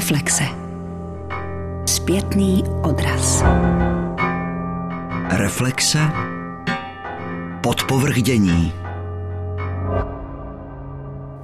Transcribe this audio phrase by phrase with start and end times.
[0.00, 0.44] Reflexe.
[1.86, 3.42] Zpětný odraz.
[5.28, 5.98] Reflexe.
[7.62, 8.72] Podpovrdění.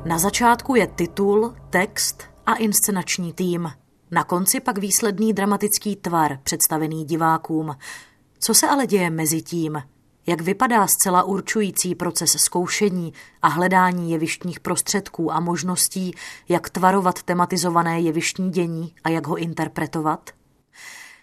[0.04, 3.70] Na začátku je titul, text a inscenační tým.
[4.11, 7.77] Na konci pak výsledný dramatický tvar představený divákům.
[8.38, 9.82] Co se ale děje mezi tím?
[10.29, 16.14] Jak vypadá zcela určující proces zkoušení a hledání jevištních prostředků a možností,
[16.48, 20.30] jak tvarovat tematizované jevištní dění a jak ho interpretovat?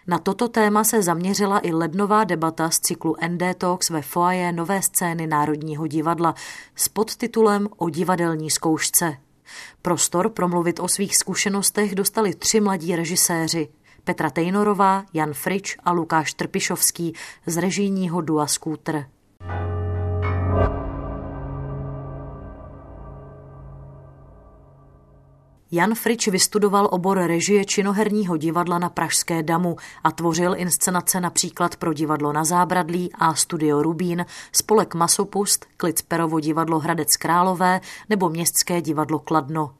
[0.06, 4.82] Na toto téma se zaměřila i lednová debata z cyklu ND Talks ve foaje Nové
[4.82, 6.34] scény Národního divadla
[6.76, 9.16] s podtitulem O divadelní zkoušce.
[9.82, 13.68] Prostor promluvit o svých zkušenostech dostali tři mladí režiséři–
[14.04, 17.14] Petra Tejnorová, Jan Frič a Lukáš Trpišovský
[17.46, 19.06] z režijního Dua Scooter.
[25.70, 31.92] Jan Frič vystudoval obor režie činoherního divadla na Pražské damu a tvořil inscenace například pro
[31.92, 39.18] divadlo na Zábradlí a Studio Rubín, spolek Masopust, Klicperovo divadlo Hradec Králové nebo Městské divadlo
[39.18, 39.74] Kladno.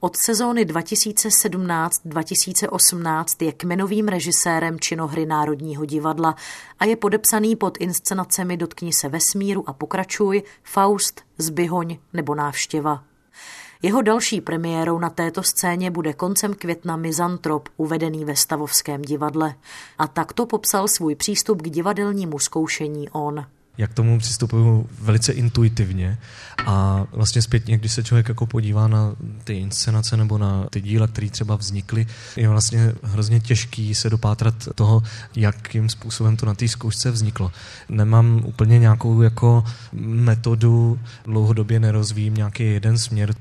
[0.00, 6.34] Od sezóny 2017-2018 je kmenovým režisérem činohry Národního divadla
[6.78, 13.04] a je podepsaný pod inscenacemi Dotkni se vesmíru a pokračuj, Faust, Zbyhoň nebo Návštěva.
[13.82, 19.54] Jeho další premiérou na této scéně bude koncem května Mizantrop, uvedený ve Stavovském divadle.
[19.98, 23.46] A takto popsal svůj přístup k divadelnímu zkoušení on
[23.78, 26.18] jak tomu přistupuju velice intuitivně
[26.66, 31.06] a vlastně zpětně, když se člověk jako podívá na ty inscenace nebo na ty díla,
[31.06, 35.02] které třeba vznikly, je vlastně hrozně těžký se dopátrat toho,
[35.36, 37.52] jakým způsobem to na té zkoušce vzniklo.
[37.88, 39.64] Nemám úplně nějakou jako
[40.00, 43.34] metodu, dlouhodobě nerozvíjím nějaký jeden směr,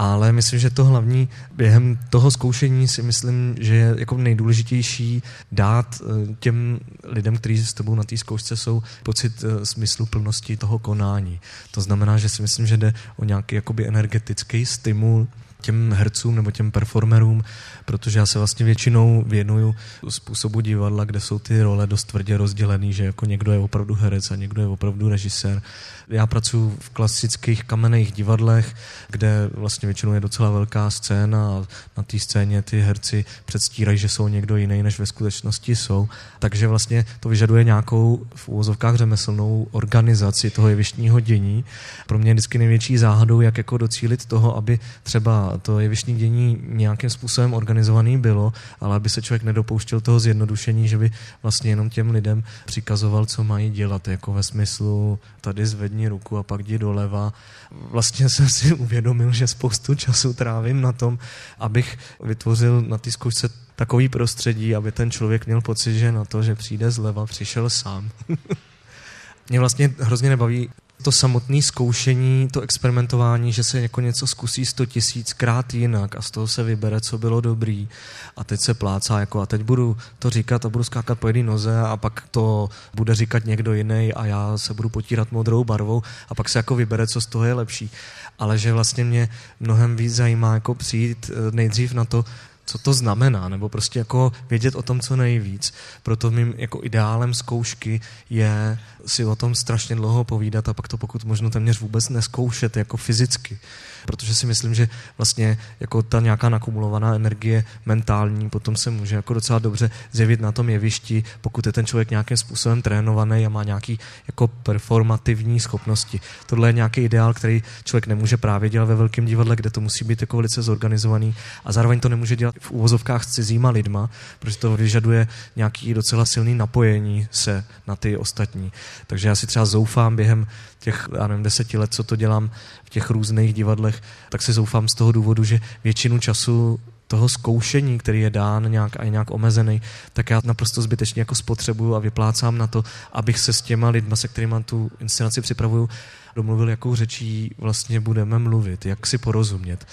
[0.00, 6.00] ale myslím, že to hlavní během toho zkoušení si myslím, že je jako nejdůležitější dát
[6.02, 10.78] eh, těm lidem, kteří s tebou na té zkoušce jsou, pocit eh, smyslu plnosti toho
[10.78, 11.40] konání.
[11.70, 15.28] To znamená, že si myslím, že jde o nějaký jakoby energetický stimul,
[15.60, 17.42] těm hercům nebo těm performerům,
[17.84, 19.74] protože já se vlastně většinou věnuju
[20.08, 24.30] způsobu divadla, kde jsou ty role dost tvrdě rozdělený, že jako někdo je opravdu herec
[24.30, 25.62] a někdo je opravdu režisér.
[26.08, 28.74] Já pracuji v klasických kamenných divadlech,
[29.08, 31.64] kde vlastně většinou je docela velká scéna a
[31.96, 36.08] na té scéně ty herci předstírají, že jsou někdo jiný, než ve skutečnosti jsou.
[36.38, 41.64] Takže vlastně to vyžaduje nějakou v úvozovkách řemeslnou organizaci toho jevištního dění.
[42.06, 46.58] Pro mě je vždycky největší záhadou, jak jako docílit toho, aby třeba to jevištní dění
[46.62, 51.10] nějakým způsobem organizovaný bylo, ale aby se člověk nedopouštěl toho zjednodušení, že by
[51.42, 56.42] vlastně jenom těm lidem přikazoval, co mají dělat, jako ve smyslu tady zvedni ruku a
[56.42, 57.32] pak jdi doleva.
[57.70, 61.18] Vlastně jsem si uvědomil, že spoustu času trávím na tom,
[61.58, 66.42] abych vytvořil na té zkoušce takový prostředí, aby ten člověk měl pocit, že na to,
[66.42, 68.10] že přijde zleva, přišel sám.
[69.50, 70.70] Mě vlastně hrozně nebaví
[71.02, 76.30] to samotné zkoušení, to experimentování, že se jako něco zkusí sto tisíckrát jinak a z
[76.30, 77.88] toho se vybere, co bylo dobrý
[78.36, 81.42] a teď se plácá jako a teď budu to říkat a budu skákat po jedné
[81.42, 86.02] noze a pak to bude říkat někdo jiný a já se budu potírat modrou barvou
[86.28, 87.90] a pak se jako vybere, co z toho je lepší.
[88.38, 89.28] Ale že vlastně mě
[89.60, 92.24] mnohem víc zajímá jako přijít eh, nejdřív na to,
[92.70, 95.74] co to znamená, nebo prostě jako vědět o tom, co nejvíc.
[96.02, 98.00] Proto mým jako ideálem zkoušky
[98.30, 102.76] je si o tom strašně dlouho povídat a pak to pokud možno téměř vůbec neskoušet
[102.76, 103.58] jako fyzicky.
[104.06, 104.88] Protože si myslím, že
[105.18, 110.52] vlastně jako ta nějaká nakumulovaná energie mentální potom se může jako docela dobře zjevit na
[110.52, 116.20] tom jevišti, pokud je ten člověk nějakým způsobem trénovaný a má nějaký jako performativní schopnosti.
[116.46, 120.04] Tohle je nějaký ideál, který člověk nemůže právě dělat ve velkém divadle, kde to musí
[120.04, 124.58] být jako velice zorganizovaný a zároveň to nemůže dělat v úvozovkách s cizíma lidma, protože
[124.58, 128.72] to vyžaduje nějaký docela silný napojení se na ty ostatní.
[129.06, 130.46] Takže já si třeba zoufám během
[130.78, 132.50] těch, já nevím, deseti let, co to dělám
[132.84, 136.80] v těch různých divadlech, tak si zoufám z toho důvodu, že většinu času
[137.10, 139.82] toho zkoušení, který je dán nějak a je nějak omezený,
[140.12, 144.16] tak já naprosto zbytečně jako spotřebuju a vyplácám na to, abych se s těma lidma,
[144.16, 145.88] se kterými tu inscenaci připravuju,
[146.36, 149.86] domluvil, jakou řečí vlastně budeme mluvit, jak si porozumět.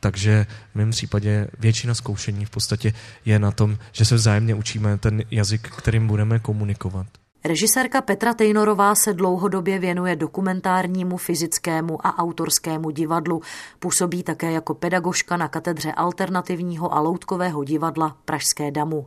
[0.00, 2.92] Takže v mém případě většina zkoušení v podstatě
[3.24, 7.06] je na tom, že se vzájemně učíme ten jazyk, kterým budeme komunikovat.
[7.44, 13.42] Režisérka Petra Tejnorová se dlouhodobě věnuje dokumentárnímu, fyzickému a autorskému divadlu.
[13.78, 19.06] Působí také jako pedagožka na katedře alternativního a loutkového divadla Pražské damu.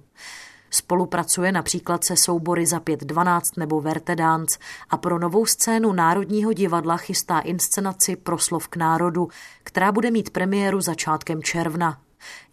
[0.72, 4.60] Spolupracuje například se soubory za 5.12 nebo Vertedance
[4.90, 9.28] a pro novou scénu Národního divadla chystá inscenaci Proslov k národu,
[9.64, 12.00] která bude mít premiéru začátkem června.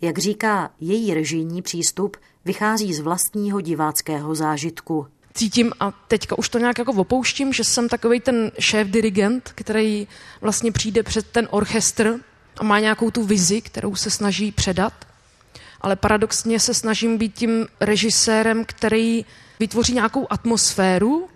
[0.01, 5.07] Jak říká, její režijní přístup vychází z vlastního diváckého zážitku.
[5.35, 10.09] Cítím, a teďka už to nějak jako opouštím, že jsem takový ten šéf-dirigent, který
[10.41, 12.21] vlastně přijde před ten orchestr
[12.61, 14.93] a má nějakou tu vizi, kterou se snaží předat.
[15.81, 19.25] Ale paradoxně se snažím být tím režisérem, který
[19.61, 21.29] vytvoří nějakou atmosféru,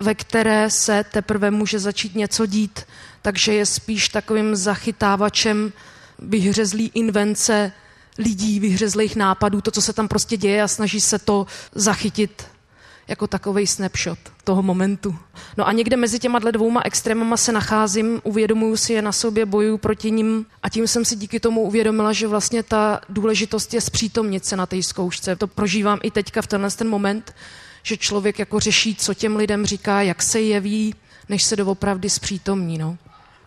[0.00, 2.80] ve které se teprve může začít něco dít.
[3.22, 5.72] Takže je spíš takovým zachytávačem
[6.18, 7.72] vyhřezlý invence
[8.18, 12.46] lidí, vyhřezlých nápadů, to, co se tam prostě děje a snaží se to zachytit
[13.10, 15.16] jako takový snapshot toho momentu.
[15.56, 19.78] No a někde mezi těma dvouma extrémama se nacházím, uvědomuju si je na sobě, bojuju
[19.78, 24.44] proti ním a tím jsem si díky tomu uvědomila, že vlastně ta důležitost je zpřítomnit
[24.44, 25.36] se na té zkoušce.
[25.36, 27.34] To prožívám i teďka v tenhle ten moment,
[27.82, 30.94] že člověk jako řeší, co těm lidem říká, jak se jeví,
[31.28, 32.78] než se doopravdy zpřítomní.
[32.78, 32.96] No.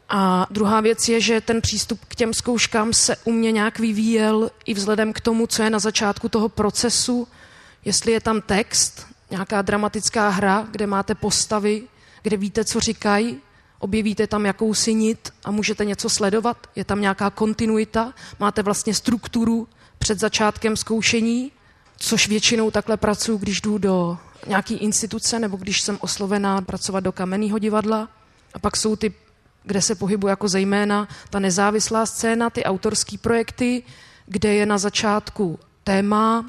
[0.09, 4.51] A druhá věc je, že ten přístup k těm zkouškám se u mě nějak vyvíjel
[4.65, 7.27] i vzhledem k tomu, co je na začátku toho procesu,
[7.85, 11.83] jestli je tam text, nějaká dramatická hra, kde máte postavy,
[12.21, 13.41] kde víte, co říkají,
[13.79, 19.67] objevíte tam jakousi nit a můžete něco sledovat, je tam nějaká kontinuita, máte vlastně strukturu
[19.97, 21.51] před začátkem zkoušení,
[21.97, 27.11] což většinou takhle pracuji, když jdu do nějaký instituce nebo když jsem oslovená pracovat do
[27.11, 28.09] kamenného divadla.
[28.53, 29.13] A pak jsou ty,
[29.63, 33.83] kde se pohybuji jako zejména ta nezávislá scéna, ty autorské projekty,
[34.25, 36.45] kde je na začátku téma,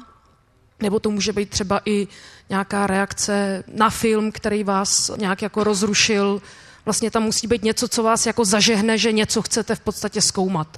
[0.79, 2.07] nebo to může být třeba i
[2.49, 6.41] nějaká reakce na film, který vás nějak jako rozrušil.
[6.85, 10.77] Vlastně tam musí být něco, co vás jako zažehne, že něco chcete v podstatě zkoumat.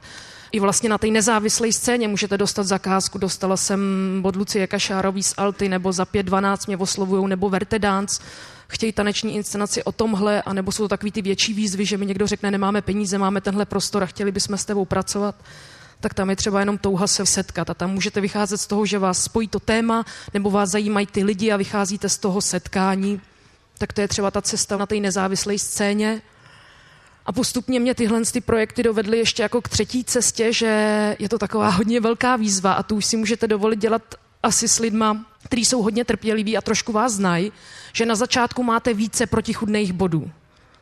[0.51, 3.17] I vlastně na té nezávislé scéně můžete dostat zakázku.
[3.17, 3.79] Dostala jsem
[4.23, 8.21] od Lucie Kašárový z Alty, nebo za 5.12 mě oslovujou, nebo Verte Dance
[8.67, 12.27] chtějí taneční inscenaci o tomhle, anebo jsou to takový ty větší výzvy, že mi někdo
[12.27, 15.35] řekne, nemáme peníze, máme tenhle prostor a chtěli bychom s tebou pracovat
[15.99, 17.69] tak tam je třeba jenom touha se setkat.
[17.69, 21.23] A tam můžete vycházet z toho, že vás spojí to téma, nebo vás zajímají ty
[21.23, 23.21] lidi a vycházíte z toho setkání.
[23.77, 26.21] Tak to je třeba ta cesta na té nezávislé scéně.
[27.25, 31.37] A postupně mě tyhle ty projekty dovedly ještě jako k třetí cestě, že je to
[31.37, 35.65] taková hodně velká výzva a tu už si můžete dovolit dělat asi s lidma, kteří
[35.65, 37.51] jsou hodně trpěliví a trošku vás znají,
[37.93, 40.31] že na začátku máte více protichudných bodů.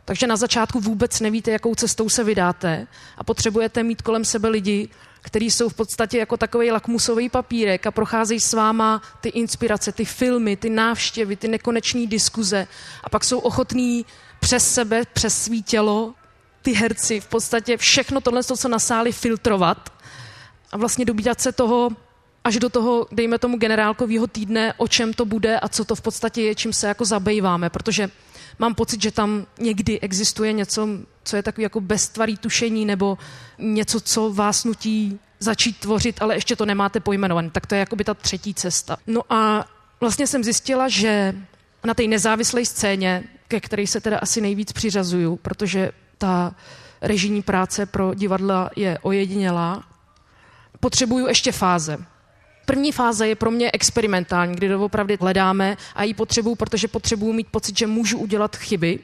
[0.06, 2.88] Takže na začátku vůbec nevíte, jakou cestou se vydáte
[3.18, 4.90] a potřebujete mít kolem sebe lidi,
[5.22, 10.06] kteří jsou v podstatě jako takový lakmusový papírek a procházejí s váma ty inspirace, ty
[10.06, 12.68] filmy, ty návštěvy, ty nekonečné diskuze
[13.04, 14.06] a pak jsou ochotní
[14.40, 16.14] přes sebe, přes svý tělo,
[16.62, 19.94] ty herci v podstatě všechno tohle, co na sáli filtrovat
[20.72, 21.90] a vlastně dobírat se toho
[22.44, 26.02] až do toho, dejme tomu generálkového týdne, o čem to bude a co to v
[26.02, 28.10] podstatě je, čím se jako zabýváme, protože
[28.60, 30.88] mám pocit, že tam někdy existuje něco,
[31.24, 33.18] co je takový jako beztvarý tušení nebo
[33.60, 37.50] něco, co vás nutí začít tvořit, ale ještě to nemáte pojmenované.
[37.50, 38.98] Tak to je jakoby ta třetí cesta.
[39.08, 39.66] No a
[40.00, 41.36] vlastně jsem zjistila, že
[41.86, 46.56] na té nezávislé scéně, ke které se teda asi nejvíc přiřazuju, protože ta
[47.02, 49.84] režijní práce pro divadla je ojedinělá,
[50.80, 51.98] potřebuju ještě fáze.
[52.66, 57.48] První fáze je pro mě experimentální, kdy doopravdy hledáme a ji potřebuju, protože potřebuju mít
[57.52, 59.00] pocit, že můžu udělat chyby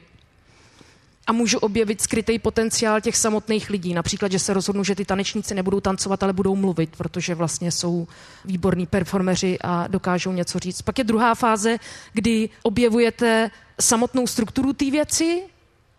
[1.26, 3.94] a můžu objevit skrytý potenciál těch samotných lidí.
[3.94, 8.06] Například, že se rozhodnu, že ty tanečníci nebudou tancovat, ale budou mluvit, protože vlastně jsou
[8.44, 10.82] výborní performeři a dokážou něco říct.
[10.82, 11.78] Pak je druhá fáze,
[12.12, 15.42] kdy objevujete samotnou strukturu té věci,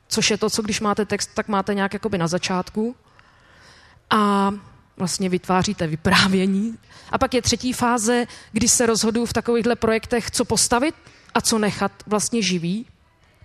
[0.08, 2.96] což je to, co když máte text, tak máte nějak jakoby na začátku.
[4.10, 4.52] A
[4.98, 6.78] vlastně vytváříte vyprávění.
[7.10, 10.96] A pak je třetí fáze, kdy se rozhoduju v takovýchhle projektech, co postavit
[11.34, 12.86] a co nechat vlastně živý.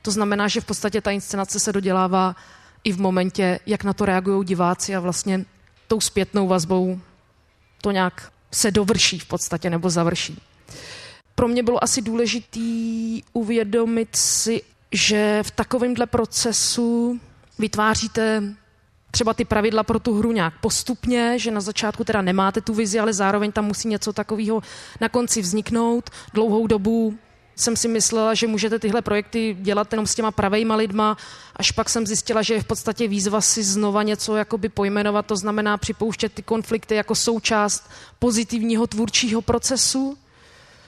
[0.02, 2.36] To znamená, že v podstatě ta inscenace se dodělává
[2.84, 5.44] i v momentě, jak na to reagují diváci a vlastně
[5.88, 7.00] tou zpětnou vazbou
[7.80, 10.42] to nějak se dovrší v podstatě nebo završí.
[11.34, 14.62] Pro mě bylo asi důležitý uvědomit si,
[14.92, 17.20] že v takovémhle procesu
[17.58, 18.42] vytváříte
[19.10, 23.00] třeba ty pravidla pro tu hru nějak postupně, že na začátku teda nemáte tu vizi,
[23.00, 24.62] ale zároveň tam musí něco takového
[25.00, 26.10] na konci vzniknout.
[26.34, 27.18] Dlouhou dobu
[27.56, 31.16] jsem si myslela, že můžete tyhle projekty dělat jenom s těma pravejma lidma,
[31.56, 35.36] až pak jsem zjistila, že je v podstatě výzva si znova něco jakoby pojmenovat, to
[35.36, 40.18] znamená připouštět ty konflikty jako součást pozitivního tvůrčího procesu.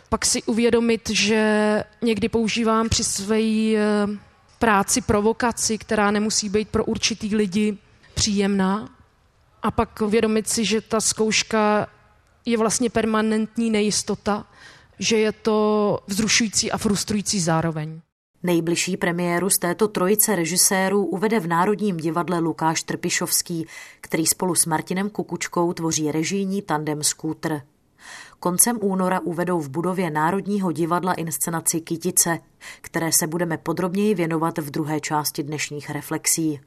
[0.08, 3.78] Pak si uvědomit, že někdy používám při své eh,
[4.58, 7.78] práci provokaci, která nemusí být pro určitý lidi
[8.20, 8.88] příjemná
[9.62, 11.86] a pak uvědomit si, že ta zkouška
[12.46, 14.46] je vlastně permanentní nejistota,
[14.98, 18.00] že je to vzrušující a frustrující zároveň.
[18.42, 23.66] Nejbližší premiéru z této trojice režisérů uvede v Národním divadle Lukáš Trpišovský,
[24.00, 27.60] který spolu s Martinem Kukučkou tvoří režijní tandem Skútr.
[28.40, 32.38] Koncem února uvedou v budově Národního divadla inscenaci Kytice,
[32.80, 36.60] které se budeme podrobněji věnovat v druhé části dnešních reflexí.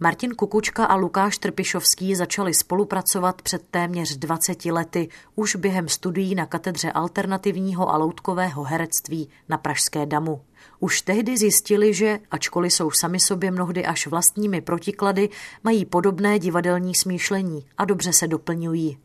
[0.00, 6.46] Martin Kukučka a Lukáš Trpišovský začali spolupracovat před téměř 20 lety už během studií na
[6.46, 10.44] katedře alternativního a loutkového herectví na Pražské damu.
[10.80, 15.28] Už tehdy zjistili, že, ačkoliv jsou sami sobě mnohdy až vlastními protiklady,
[15.64, 18.98] mají podobné divadelní smýšlení a dobře se doplňují.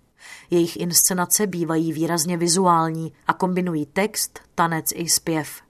[0.50, 5.62] Jejich inscenace bývají výrazně vizuální a kombinují text, tanec i zpěv.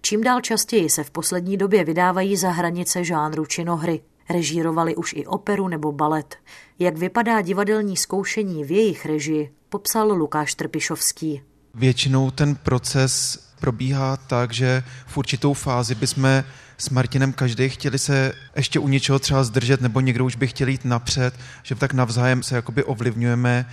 [0.00, 4.02] Čím dál častěji se v poslední době vydávají za hranice žánru činohry.
[4.30, 6.36] Režírovali už i operu nebo balet.
[6.78, 11.42] Jak vypadá divadelní zkoušení v jejich režii, popsal Lukáš Trpišovský.
[11.74, 16.44] Většinou ten proces probíhá tak, že v určitou fázi bychom
[16.78, 20.68] s Martinem každý chtěli se ještě u něčeho třeba zdržet, nebo někdo už by chtěl
[20.68, 23.66] jít napřed, že tak navzájem se jakoby ovlivňujeme,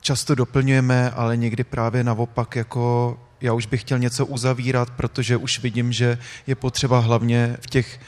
[0.00, 5.58] často doplňujeme, ale někdy právě naopak jako já už bych chtěl něco uzavírat, protože už
[5.58, 8.00] vidím, že je potřeba hlavně v těch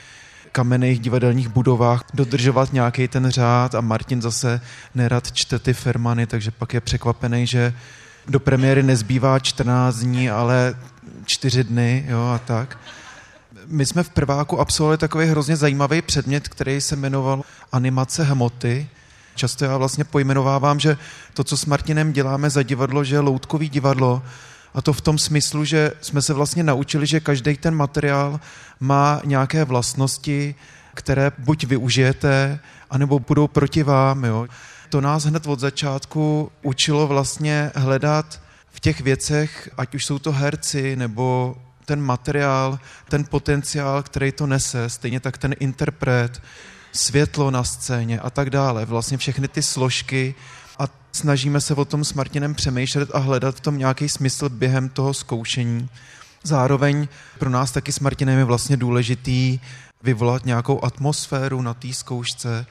[0.52, 4.60] kamenných divadelních budovách dodržovat nějaký ten řád a Martin zase
[4.94, 7.74] nerad čte ty fermany, takže pak je překvapený, že
[8.28, 10.74] do premiéry nezbývá 14 dní, ale
[11.24, 12.78] 4 dny jo, a tak.
[13.66, 17.42] My jsme v prváku absolvovali takový hrozně zajímavý předmět, který se jmenoval
[17.72, 18.88] animace hmoty.
[19.34, 20.96] Často já vlastně pojmenovávám, že
[21.34, 24.22] to, co s Martinem děláme za divadlo, že je loutkový divadlo,
[24.74, 28.40] a to v tom smyslu, že jsme se vlastně naučili, že každý ten materiál
[28.80, 30.54] má nějaké vlastnosti,
[30.94, 32.58] které buď využijete,
[32.90, 34.24] anebo budou proti vám.
[34.24, 34.46] Jo.
[34.88, 38.40] To nás hned od začátku učilo vlastně hledat
[38.72, 44.46] v těch věcech, ať už jsou to herci nebo ten materiál, ten potenciál, který to
[44.46, 46.42] nese, stejně tak ten interpret,
[46.92, 48.84] světlo na scéně a tak dále.
[48.84, 50.34] Vlastně všechny ty složky
[50.78, 54.88] a snažíme se o tom s Martinem přemýšlet a hledat v tom nějaký smysl během
[54.88, 55.88] toho zkoušení.
[56.42, 59.60] Zároveň pro nás taky s Martinem je vlastně důležitý
[60.02, 62.66] vyvolat nějakou atmosféru na té zkoušce.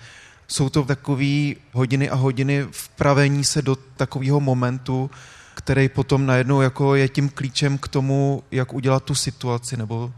[0.48, 5.12] Jsou to takové hodiny a hodiny vpravení se do takového momentu,
[5.54, 10.14] který potom najednou jako je tím klíčem k tomu, jak udělat tu situaci, nebo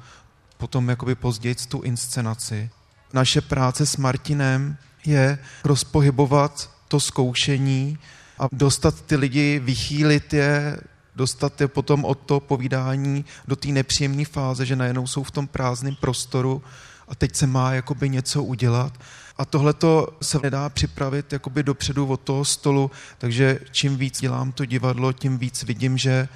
[0.57, 2.69] potom jakoby později tu inscenaci.
[3.13, 7.97] Naše práce s Martinem je rozpohybovat to zkoušení
[8.39, 10.77] a dostat ty lidi, vychýlit je,
[11.15, 15.47] dostat je potom od toho povídání do té nepříjemné fáze, že najednou jsou v tom
[15.47, 16.61] prázdném prostoru
[17.07, 18.93] a teď se má jakoby něco udělat.
[19.37, 19.73] A tohle
[20.21, 25.37] se nedá připravit jakoby dopředu od toho stolu, takže čím víc dělám to divadlo, tím
[25.37, 26.27] víc vidím, že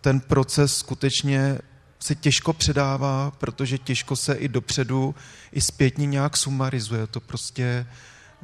[0.00, 1.58] ten proces skutečně
[1.98, 5.14] se těžko předává, protože těžko se i dopředu,
[5.52, 7.06] i zpětně nějak sumarizuje.
[7.06, 7.86] To prostě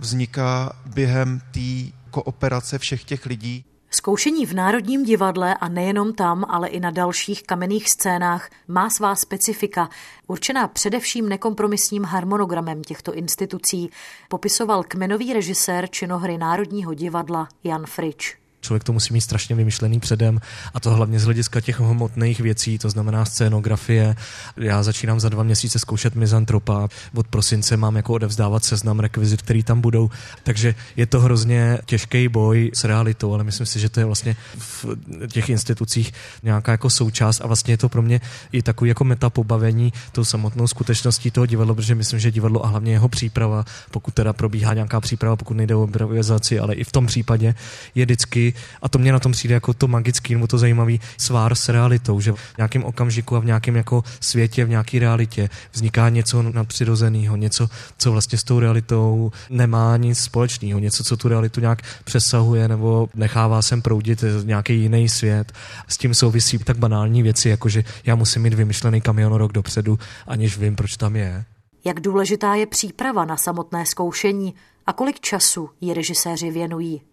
[0.00, 3.64] vzniká během té kooperace všech těch lidí.
[3.90, 9.14] Zkoušení v Národním divadle a nejenom tam, ale i na dalších kamenných scénách má svá
[9.14, 9.88] specifika,
[10.26, 13.90] určená především nekompromisním harmonogramem těchto institucí,
[14.28, 18.36] popisoval kmenový režisér činohry Národního divadla Jan Frič.
[18.60, 20.40] Člověk to musí mít strašně vymyšlený předem
[20.74, 24.16] a to hlavně z hlediska těch hmotných věcí, to znamená scénografie.
[24.56, 29.62] Já začínám za dva měsíce zkoušet mizantropa, od prosince mám jako odevzdávat seznam rekvizit, který
[29.62, 30.10] tam budou,
[30.42, 34.36] takže je to hrozně těžký boj s realitou, ale myslím si, že to je vlastně
[34.58, 34.86] v
[35.32, 36.12] těch institucích
[36.42, 37.40] nějaká jako součást.
[37.40, 38.20] A vlastně je to pro mě
[38.52, 42.68] i takový jako meta pobavení tou samotnou skutečností toho divadla, protože myslím, že divadlo a
[42.68, 46.92] hlavně jeho příprava, pokud teda probíhá nějaká příprava, pokud nejde o improvizaci, ale i v
[46.92, 47.54] tom případě
[47.94, 48.49] je vždycky
[48.82, 52.20] a to mě na tom přijde jako to magický nebo to zajímavý svár s realitou,
[52.20, 57.36] že v nějakém okamžiku a v nějakém jako světě, v nějaké realitě vzniká něco nadpřirozeného,
[57.36, 62.68] něco, co vlastně s tou realitou nemá nic společného, něco, co tu realitu nějak přesahuje
[62.68, 65.52] nebo nechává sem proudit nějaký jiný svět.
[65.88, 69.98] S tím souvisí tak banální věci, jako že já musím mít vymyšlený kamion rok dopředu,
[70.26, 71.44] aniž vím, proč tam je.
[71.84, 74.54] Jak důležitá je příprava na samotné zkoušení
[74.86, 77.09] a kolik času ji režiséři věnují?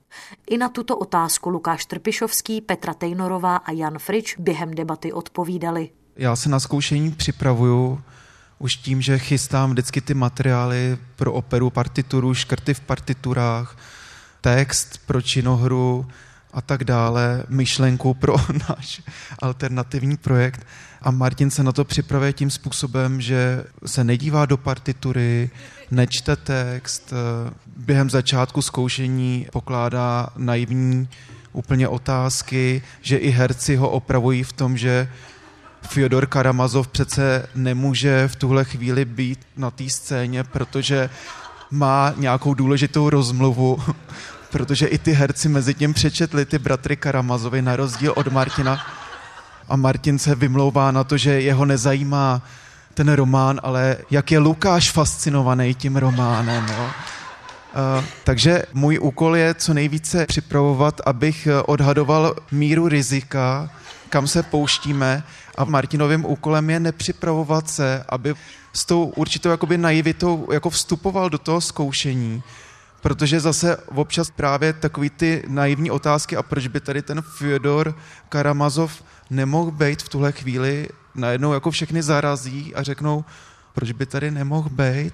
[0.47, 5.89] I na tuto otázku Lukáš Trpišovský, Petra Tejnorová a Jan Frič během debaty odpovídali.
[6.15, 8.01] Já se na zkoušení připravuju
[8.59, 13.77] už tím, že chystám vždycky ty materiály pro operu, partituru, škrty v partiturách,
[14.41, 16.07] text pro činohru
[16.57, 18.35] a tak dále, myšlenku pro
[18.69, 19.01] náš
[19.39, 20.65] alternativní projekt.
[21.01, 25.49] A Martin se na to připravuje tím způsobem, že se nedívá do partitury,
[25.91, 27.13] nečte text,
[27.77, 31.09] během začátku zkoušení pokládá naivní
[31.53, 35.09] úplně otázky, že i herci ho opravují v tom, že
[35.81, 41.09] Fyodor Karamazov přece nemůže v tuhle chvíli být na té scéně, protože
[41.71, 43.79] má nějakou důležitou rozmluvu,
[44.51, 48.86] protože i ty herci mezi tím přečetli ty bratry Karamazovi na rozdíl od Martina.
[49.70, 52.42] A Martin se vymlouvá na to, že jeho nezajímá
[52.94, 56.68] ten román, ale jak je Lukáš fascinovaný tím románem.
[56.77, 56.84] Jo?
[56.84, 63.70] Uh, takže můj úkol je co nejvíce připravovat, abych odhadoval míru rizika,
[64.10, 65.24] kam se pouštíme
[65.58, 68.36] a Martinovým úkolem je nepřipravovat se, aby
[68.74, 72.44] s tou určitou jakoby naivitou jako vstupoval do toho zkoušení,
[73.01, 77.96] protože zase občas právě takový ty naivní otázky a proč by tady ten Fyodor
[78.30, 83.25] Karamazov nemohl být v tuhle chvíli, najednou jako všechny zarazí a řeknou,
[83.74, 85.13] proč by tady nemohl být.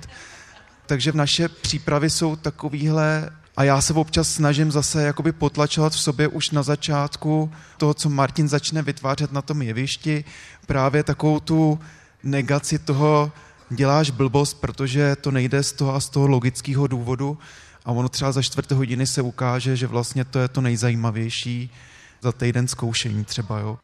[0.86, 6.28] Takže naše přípravy jsou takovýhle a já se občas snažím zase jakoby potlačovat v sobě
[6.28, 10.26] už na začátku toho, co Martin začne vytvářet na tom jevišti,
[10.66, 11.80] právě takovou tu
[12.24, 13.32] negaci toho,
[13.70, 17.38] děláš blbost, protože to nejde z toho a z toho logického důvodu
[17.86, 21.70] a ono třeba za čtvrté hodiny se ukáže, že vlastně to je to nejzajímavější
[22.22, 23.78] za týden zkoušení třeba, jo.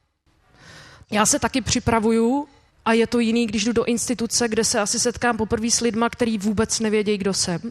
[1.12, 2.48] Já se taky připravuju
[2.86, 6.10] a je to jiný, když jdu do instituce, kde se asi setkám poprvé s lidma,
[6.10, 7.62] který vůbec nevědějí, kdo jsem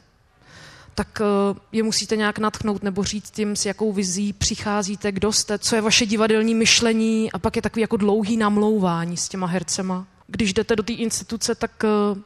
[0.98, 5.58] tak eh, je musíte nějak natchnout nebo říct tím, s jakou vizí přicházíte, kdo jste,
[5.58, 10.06] co je vaše divadelní myšlení a pak je takový jako dlouhý namlouvání s těma hercema.
[10.26, 12.20] Když jdete do té instituce, tak eh,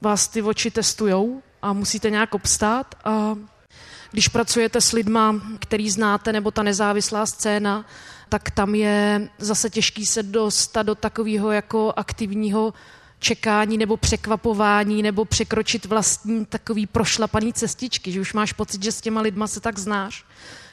[0.00, 3.34] vás ty oči testujou a musíte nějak obstát a
[4.10, 7.84] když pracujete s lidma, který znáte, nebo ta nezávislá scéna,
[8.28, 12.74] tak tam je zase těžký se dostat do takového jako aktivního
[13.18, 19.00] čekání nebo překvapování nebo překročit vlastní takový prošlapaný cestičky, že už máš pocit, že s
[19.00, 20.24] těma lidma se tak znáš,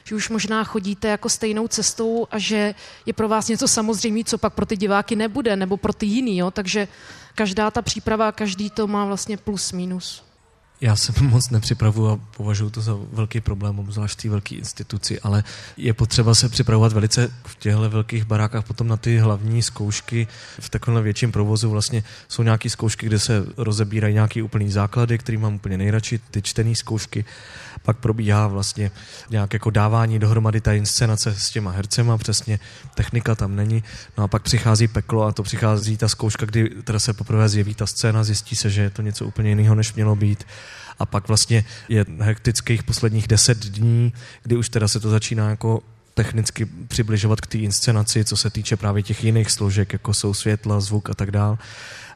[0.04, 2.74] že už možná chodíte jako stejnou cestou a že
[3.06, 6.38] je pro vás něco samozřejmé, co pak pro ty diváky nebude, nebo pro ty jiný,
[6.38, 6.50] jo?
[6.50, 6.88] takže
[7.34, 10.27] každá ta příprava, každý to má vlastně plus minus.
[10.80, 15.44] Já se moc nepřipravuju a považuji to za velký problém, obzvlášť té velké instituci, ale
[15.76, 20.26] je potřeba se připravovat velice v těchto velkých barákách potom na ty hlavní zkoušky
[20.60, 21.70] v takovém větším provozu.
[21.70, 26.42] Vlastně jsou nějaké zkoušky, kde se rozebírají nějaké úplný základy, který mám úplně nejradši, ty
[26.42, 27.24] čtené zkoušky.
[27.82, 28.90] Pak probíhá vlastně
[29.30, 32.58] nějak jako dávání dohromady ta inscenace s těma hercema, přesně
[32.94, 33.82] technika tam není.
[34.18, 37.74] No a pak přichází peklo a to přichází ta zkouška, kdy teda se poprvé zjeví
[37.74, 40.44] ta scéna, zjistí se, že je to něco úplně jiného, než mělo být
[40.98, 45.82] a pak vlastně je hektických posledních deset dní, kdy už teda se to začíná jako
[46.14, 50.80] technicky přibližovat k té inscenaci, co se týče právě těch jiných složek, jako jsou světla,
[50.80, 51.58] zvuk a tak dále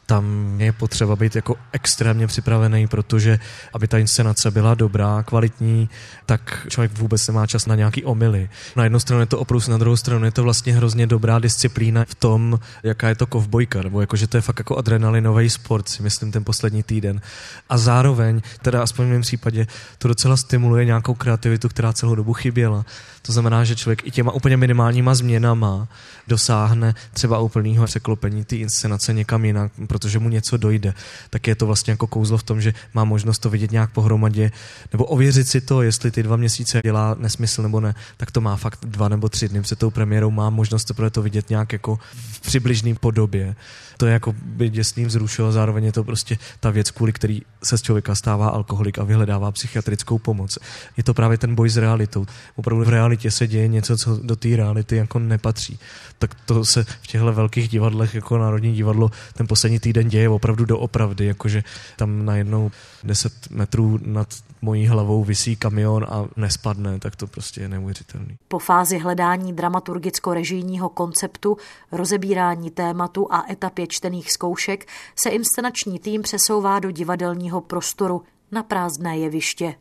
[0.06, 3.38] tam je potřeba být jako extrémně připravený, protože
[3.72, 5.88] aby ta inscenace byla dobrá, kvalitní,
[6.26, 8.48] tak člověk vůbec nemá čas na nějaký omily.
[8.76, 12.04] Na jednu stranu je to oprus, na druhou stranu je to vlastně hrozně dobrá disciplína
[12.08, 15.88] v tom, jaká je to kovbojka, nebo jako, že to je fakt jako adrenalinový sport,
[15.88, 17.20] si myslím, ten poslední týden.
[17.68, 19.66] A zároveň, teda aspoň v mém případě,
[19.98, 22.84] to docela stimuluje nějakou kreativitu, která celou dobu chyběla.
[23.22, 25.88] To znamená, že člověk i těma úplně minimálníma změnama
[26.28, 30.94] dosáhne třeba úplného překlopení té inscenace někam jinak, protože mu něco dojde.
[31.30, 34.50] Tak je to vlastně jako kouzlo v tom, že má možnost to vidět nějak pohromadě,
[34.92, 38.56] nebo ověřit si to, jestli ty dva měsíce dělá nesmysl nebo ne, tak to má
[38.56, 41.98] fakt dva nebo tři dny před tou premiérou, má možnost to to vidět nějak jako
[42.32, 43.54] v přibližné podobě.
[43.96, 47.78] To je jako by děsným vzrušilo, zároveň je to prostě ta věc, kvůli který se
[47.78, 50.58] z člověka stává alkoholik a vyhledává psychiatrickou pomoc.
[50.96, 52.26] Je to právě ten boj s realitou.
[52.56, 55.78] Opravdu v realitě se děje něco, co do té reality jako nepatří.
[56.18, 60.64] Tak to se v těchto velkých divadlech, jako Národní divadlo, ten poslední týden děje opravdu
[60.64, 61.64] doopravdy, jakože
[61.96, 62.70] tam najednou
[63.04, 64.28] 10 metrů nad
[64.62, 68.36] mojí hlavou visí kamion a nespadne, tak to prostě je neuvěřitelný.
[68.48, 71.56] Po fázi hledání dramaturgicko-režijního konceptu,
[71.92, 79.18] rozebírání tématu a etapě čtených zkoušek se inscenační tým přesouvá do divadelního prostoru na prázdné
[79.18, 79.74] jeviště.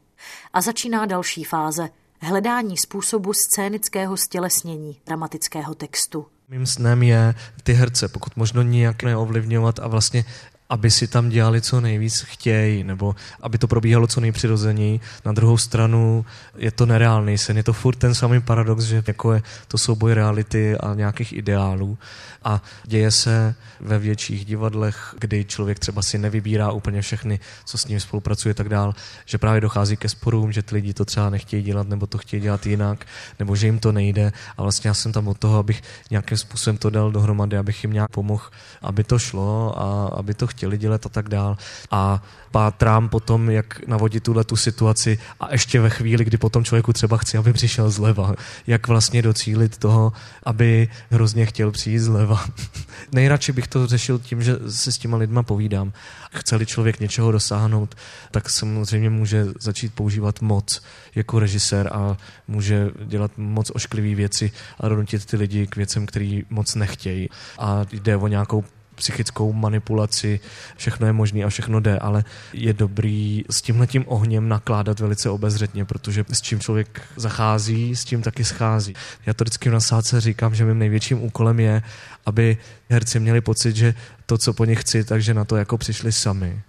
[0.53, 1.89] A začíná další fáze–
[2.21, 6.25] hledání způsobu scénického stělesnění dramatického textu.
[6.51, 10.25] Mým snem je ty herce, pokud možno nijak neovlivňovat a vlastně
[10.69, 14.99] aby si tam dělali co nejvíc chtějí, nebo aby to probíhalo co nejpřirozeněji.
[15.25, 16.25] Na druhou stranu
[16.57, 20.13] je to nereálný sen, je to furt ten samý paradox, že jako je to souboj
[20.13, 21.97] reality a nějakých ideálů.
[22.43, 27.87] A děje se ve větších divadlech, kdy člověk třeba si nevybírá úplně všechny, co s
[27.87, 31.63] ním spolupracuje tak dál, že právě dochází ke sporům, že ty lidi to třeba nechtějí
[31.63, 33.05] dělat, nebo to chtějí dělat jinak,
[33.39, 34.31] nebo že jim to nejde.
[34.57, 37.93] A vlastně já jsem tam od toho, abych nějakým způsobem to dal dohromady, abych jim
[37.93, 38.43] nějak pomohl,
[38.81, 41.57] aby to šlo a aby to chtěli dělat a tak dál.
[41.91, 46.93] A pátrám potom, jak navodit tuhle tu situaci a ještě ve chvíli, kdy potom člověku
[46.93, 48.33] třeba chci, aby přišel zleva,
[48.67, 52.30] jak vlastně docílit toho, aby hrozně chtěl přijít zleva.
[53.11, 55.93] Nejradši bych to řešil tím, že si s těma lidma povídám.
[56.31, 57.95] Chceli člověk něčeho dosáhnout,
[58.31, 60.81] tak samozřejmě může začít používat moc
[61.15, 62.17] jako režisér a
[62.47, 67.29] může dělat moc ošklivé věci a donutit ty lidi k věcem, který moc nechtějí.
[67.59, 68.63] A jde o nějakou
[68.95, 70.39] psychickou manipulaci,
[70.77, 72.23] všechno je možné a všechno jde, ale
[72.53, 78.21] je dobrý s tímhletím ohněm nakládat velice obezřetně, protože s čím člověk zachází, s tím
[78.21, 78.93] taky schází.
[79.25, 81.81] Já to vždycky v nasádce říkám, že mým největším úkolem je,
[82.25, 82.57] aby
[82.89, 83.93] herci měli pocit, že
[84.25, 86.61] to, co po nich chci, takže na to jako přišli sami.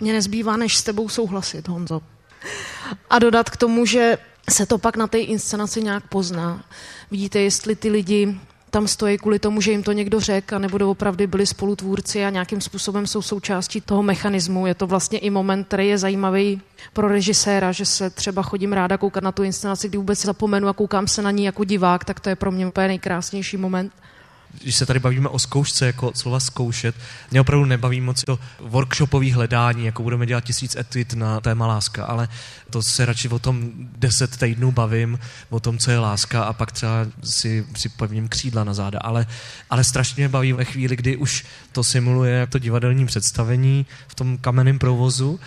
[0.00, 2.00] Mně nezbývá, než s tebou souhlasit, Honzo.
[3.10, 4.18] A dodat k tomu, že
[4.50, 6.64] se to pak na té inscenaci nějak pozná.
[7.10, 8.40] Vidíte, jestli ty lidi
[8.70, 12.30] tam stojí kvůli tomu, že jim to někdo řekl a nebo opravdu byli spolutvůrci a
[12.30, 14.66] nějakým způsobem jsou součástí toho mechanismu.
[14.66, 16.60] Je to vlastně i moment, který je zajímavý
[16.92, 20.72] pro režiséra, že se třeba chodím ráda koukat na tu inscenaci, kdy vůbec zapomenu a
[20.72, 23.92] koukám se na ní jako divák, tak to je pro mě úplně nejkrásnější moment
[24.62, 26.94] když se tady bavíme o zkoušce, jako slova zkoušet,
[27.30, 32.04] mě opravdu nebaví moc to workshopové hledání, jako budeme dělat tisíc etuit na téma láska,
[32.04, 32.28] ale
[32.70, 35.18] to se radši o tom deset týdnů bavím,
[35.50, 39.26] o tom, co je láska a pak třeba si připevním křídla na záda, ale,
[39.70, 44.38] ale strašně mě baví ve chvíli, kdy už to simuluje to divadelní představení v tom
[44.38, 45.40] kamenném provozu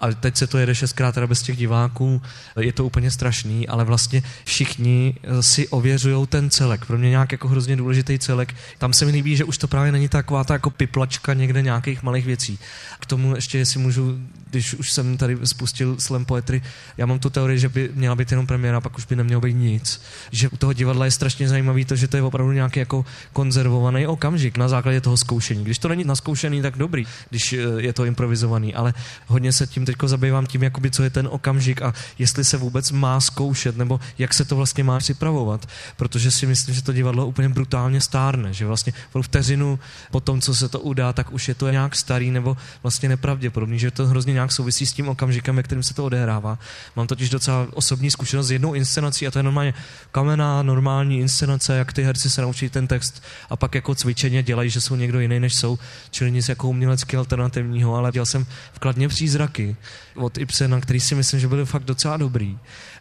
[0.00, 2.22] a teď se to jede šestkrát teda bez těch diváků,
[2.60, 6.84] je to úplně strašný, ale vlastně všichni eh, si ověřují ten celek.
[6.84, 8.54] Pro mě nějak jako hrozně důležitý celek.
[8.78, 12.02] Tam se mi líbí, že už to právě není taková ta jako piplačka někde nějakých
[12.02, 12.58] malých věcí.
[13.00, 14.18] K tomu ještě, jestli můžu,
[14.50, 16.62] když už jsem tady spustil slam poetry,
[16.96, 19.54] já mám tu teorii, že by měla být jenom premiéra, pak už by nemělo být
[19.54, 20.02] nic.
[20.32, 24.06] Že u toho divadla je strašně zajímavý to, že to je opravdu nějaký jako konzervovaný
[24.06, 25.64] okamžik na základě toho zkoušení.
[25.64, 28.94] Když to není naskoušený, tak dobrý, když eh, je to improvizovaný, ale
[29.26, 32.90] hodně se tím teď zabývám tím, jakoby, co je ten okamžik a jestli se vůbec
[32.90, 37.26] má zkoušet, nebo jak se to vlastně má připravovat, protože si myslím, že to divadlo
[37.26, 39.78] úplně brutálně stárne, že vlastně v vteřinu
[40.10, 43.78] po tom, co se to udá, tak už je to nějak starý nebo vlastně nepravděpodobný,
[43.78, 46.58] že to hrozně nějak souvisí s tím okamžikem, ve kterým se to odehrává.
[46.96, 49.74] Mám totiž docela osobní zkušenost s jednou inscenací a to je normálně
[50.12, 54.70] kamená, normální inscenace, jak ty herci se naučí ten text a pak jako cvičeně dělají,
[54.70, 55.78] že jsou někdo jiný, než jsou,
[56.10, 59.76] čili nic jako umělecky alternativního, ale dělal jsem vkladně přízraky,
[60.16, 62.58] od Ibsena, který si myslím, že byly fakt docela dobrý.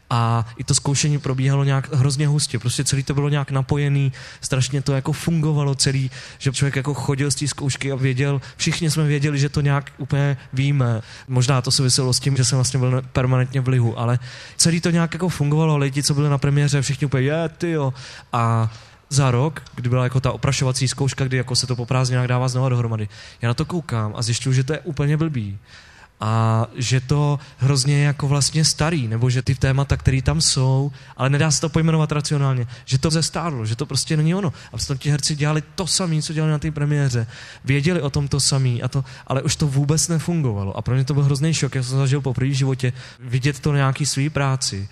[0.09, 2.59] A i to zkoušení probíhalo nějak hrozně hustě.
[2.59, 4.11] Prostě celý to bylo nějak napojený,
[4.41, 8.91] strašně to jako fungovalo celý, že člověk jako chodil z té zkoušky a věděl, všichni
[8.91, 11.01] jsme věděli, že to nějak úplně víme.
[11.27, 14.19] Možná to souviselo s tím, že jsem vlastně byl permanentně v lihu, ale
[14.57, 15.77] celý to nějak jako fungovalo.
[15.77, 17.93] Lidi, co byli na premiéře, všichni úplně, je, ty jo.
[18.33, 18.71] A
[19.09, 22.47] za rok, kdy byla jako ta oprašovací zkouška, kdy jako se to po prázdninách dává
[22.47, 23.09] znova dohromady.
[23.41, 25.57] Já na to koukám a zjišťuju, že to je úplně blbý
[26.19, 31.29] a že to hrozně jako vlastně starý, nebo že ty témata, které tam jsou, ale
[31.29, 34.53] nedá se to pojmenovat racionálně, že to zestárlo, že to prostě není ono.
[34.73, 37.27] A potom ti herci dělali to samé, co dělali na té premiéře.
[37.65, 40.77] Věděli o tom to samé, a to, ale už to vůbec nefungovalo.
[40.77, 43.71] A pro mě to byl hrozný šok, já jsem zažil po první životě vidět to
[43.71, 44.89] na nějaký svý práci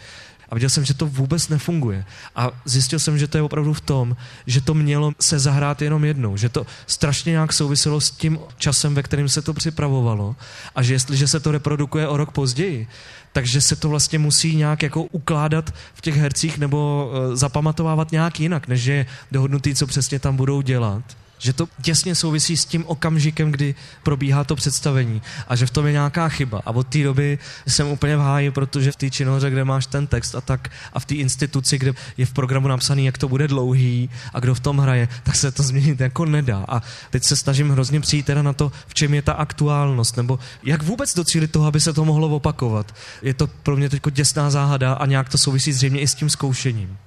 [0.49, 2.05] a viděl jsem, že to vůbec nefunguje.
[2.35, 4.15] A zjistil jsem, že to je opravdu v tom,
[4.47, 8.95] že to mělo se zahrát jenom jednou, že to strašně nějak souviselo s tím časem,
[8.95, 10.35] ve kterém se to připravovalo
[10.75, 12.87] a že jestliže se to reprodukuje o rok později,
[13.33, 18.39] takže se to vlastně musí nějak jako ukládat v těch hercích nebo uh, zapamatovávat nějak
[18.39, 21.03] jinak, než je dohodnutý, co přesně tam budou dělat
[21.37, 25.85] že to těsně souvisí s tím okamžikem, kdy probíhá to představení a že v tom
[25.85, 26.61] je nějaká chyba.
[26.65, 30.07] A od té doby jsem úplně v háji, protože v té činohře, kde máš ten
[30.07, 33.47] text a tak a v té instituci, kde je v programu napsaný, jak to bude
[33.47, 36.65] dlouhý a kdo v tom hraje, tak se to změnit jako nedá.
[36.67, 40.39] A teď se snažím hrozně přijít teda na to, v čem je ta aktuálnost, nebo
[40.63, 42.95] jak vůbec docílit toho, aby se to mohlo opakovat.
[43.21, 46.29] Je to pro mě teď děsná záhada a nějak to souvisí zřejmě i s tím
[46.29, 46.97] zkoušením.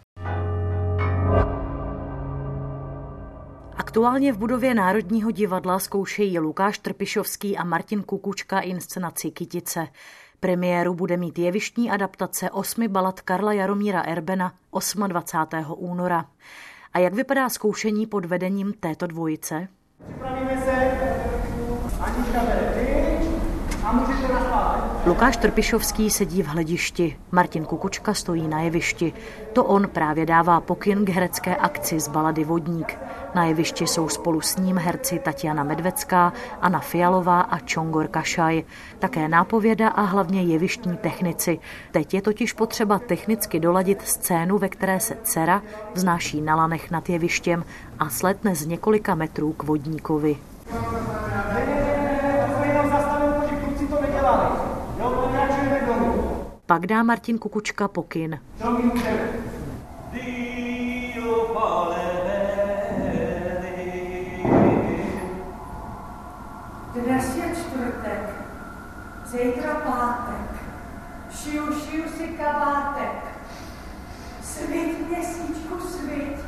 [3.80, 9.88] Aktuálně v budově Národního divadla zkoušejí Lukáš Trpišovský a Martin Kukučka inscenaci Kytice.
[10.40, 14.52] Premiéru bude mít jevištní adaptace osmi balad Karla Jaromíra Erbena
[15.06, 15.64] 28.
[15.76, 16.24] února.
[16.92, 19.68] A jak vypadá zkoušení pod vedením této dvojice?
[20.08, 20.90] Připravíme se,
[22.00, 22.40] Anička
[23.84, 24.30] a můžete
[25.06, 29.12] Lukáš Trpišovský sedí v hledišti, Martin Kukučka stojí na jevišti.
[29.52, 32.98] To on právě dává pokyn k herecké akci z balady Vodník.
[33.34, 38.64] Na jevišti jsou spolu s ním herci Tatiana Medvecká, Anna Fialová a Čongor Kašaj.
[38.98, 41.58] Také nápověda a hlavně jevištní technici.
[41.90, 45.62] Teď je totiž potřeba technicky doladit scénu, ve které se dcera
[45.94, 47.64] vznáší na lanech nad jevištěm
[47.98, 50.36] a sletne z několika metrů k vodníkovi.
[56.66, 58.38] Pak dá Martin Kukučka pokyn.
[69.30, 70.50] Zítra pátek.
[71.30, 73.22] Šiju, šiju si kabátek.
[74.42, 76.38] Svit, měsíčku, svit,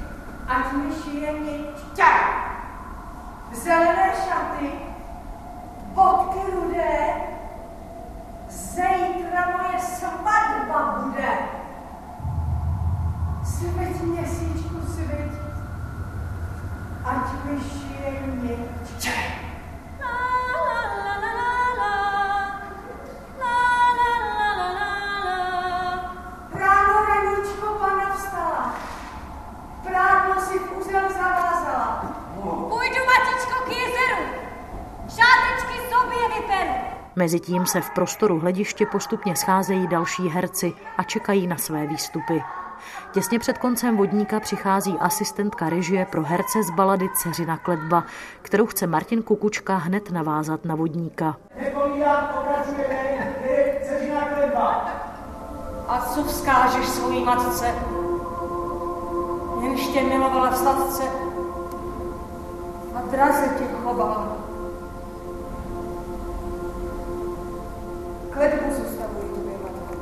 [0.49, 2.03] ať mi šije niť.
[3.53, 4.71] Zelené šaty,
[5.95, 6.99] bodky rudé,
[8.51, 11.33] zítra moje svatba bude.
[13.45, 15.33] Svit, měsíčku, svit,
[17.05, 18.11] ať mi šije
[18.43, 19.42] niť.
[37.23, 42.43] Mezitím se v prostoru hlediště postupně scházejí další herci a čekají na své výstupy.
[43.13, 48.05] Těsně před koncem vodníka přichází asistentka režie pro herce z balady Ceřina kletba,
[48.43, 51.37] kterou chce Martin Kukučka hned navázat na vodníka.
[51.61, 52.95] Nepovídat, pokračujeme,
[53.45, 54.91] je Ceřina kletba.
[55.89, 57.75] A co vzkážeš svojí matce?
[59.63, 61.03] Jenž tě milovala v sladce
[62.95, 64.42] a draze tě chovala.
[68.33, 69.95] Kletbu zůstavuji tobě, matko.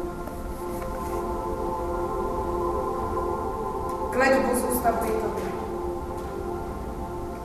[4.13, 5.45] Kletbu zůstavuji tobě.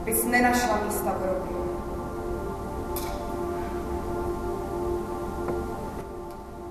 [0.03, 1.55] Bys nenašla místa v.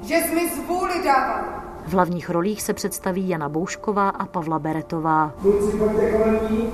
[0.02, 1.40] Že jsi mi zvůli dával.
[1.86, 5.32] V hlavních rolích se představí Jana Boušková a Pavla Beretová.
[5.42, 6.72] Kluci, pojďte kolem ní.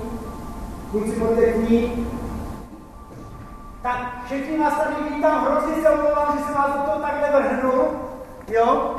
[0.90, 2.07] Kluci, pojďte k ní.
[3.83, 7.83] Tak, všichni vás tady vítám, hrozně se omlouvám, že se vás do toho takhle vrhnu.
[8.49, 8.97] Jo?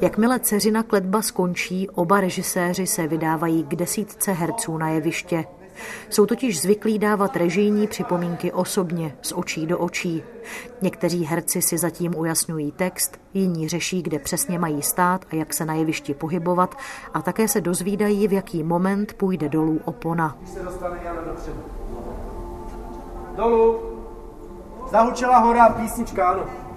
[0.00, 5.44] Jakmile Ceřina kletba skončí, oba režiséři se vydávají k desítce herců na jeviště.
[6.10, 10.22] Jsou totiž zvyklí dávat režijní připomínky osobně, z očí do očí.
[10.82, 15.64] Někteří herci si zatím ujasňují text, jiní řeší, kde přesně mají stát a jak se
[15.64, 16.74] na jevišti pohybovat
[17.14, 20.38] a také se dozvídají, v jaký moment půjde dolů opona.
[23.36, 23.80] Dolů.
[24.90, 26.69] Zahučela hora, písnička, ano.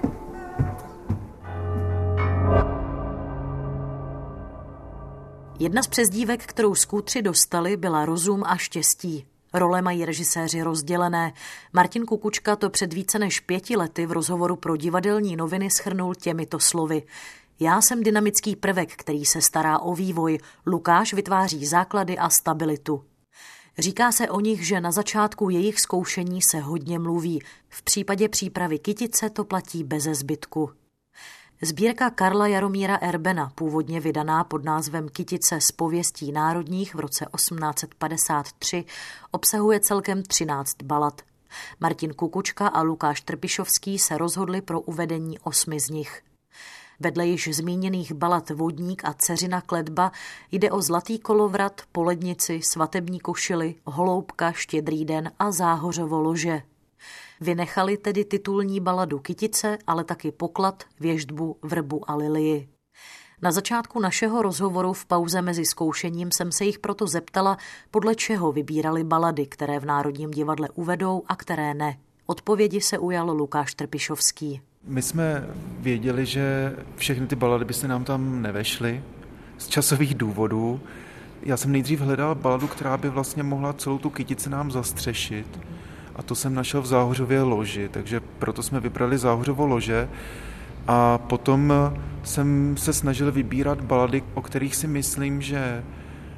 [5.63, 9.25] Jedna z přezdívek, kterou skútři dostali, byla rozum a štěstí.
[9.53, 11.33] Role mají režiséři rozdělené.
[11.73, 16.59] Martin Kukučka to před více než pěti lety v rozhovoru pro divadelní noviny schrnul těmito
[16.59, 17.03] slovy.
[17.59, 20.37] Já jsem dynamický prvek, který se stará o vývoj.
[20.65, 23.03] Lukáš vytváří základy a stabilitu.
[23.77, 27.41] Říká se o nich, že na začátku jejich zkoušení se hodně mluví.
[27.69, 30.69] V případě přípravy kytice to platí beze zbytku.
[31.65, 38.85] Sbírka Karla Jaromíra Erbena, původně vydaná pod názvem Kytice z pověstí národních v roce 1853,
[39.31, 41.21] obsahuje celkem 13 balad.
[41.79, 46.21] Martin Kukučka a Lukáš Trpišovský se rozhodli pro uvedení osmi z nich.
[46.99, 50.11] Vedle již zmíněných balad Vodník a Ceřina kletba
[50.51, 56.61] jde o Zlatý kolovrat, Polednici, Svatební košily, Holoubka, Štědrý den a Záhořovo lože.
[57.43, 62.67] Vynechali tedy titulní baladu Kytice, ale taky poklad, věždbu, vrbu a lilii.
[63.41, 67.57] Na začátku našeho rozhovoru v pauze mezi zkoušením jsem se jich proto zeptala,
[67.91, 71.97] podle čeho vybírali balady, které v Národním divadle uvedou a které ne.
[72.25, 74.61] Odpovědi se ujal Lukáš Trpišovský.
[74.83, 75.47] My jsme
[75.79, 79.03] věděli, že všechny ty balady by se nám tam nevešly
[79.57, 80.81] z časových důvodů.
[81.41, 85.59] Já jsem nejdřív hledal baladu, která by vlastně mohla celou tu kytici nám zastřešit.
[86.15, 90.09] A to jsem našel v Záhořově loži, takže proto jsme vybrali Záhořovo lože.
[90.87, 91.73] A potom
[92.23, 95.83] jsem se snažil vybírat balady, o kterých si myslím, že